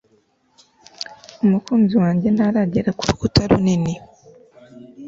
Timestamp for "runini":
3.49-3.93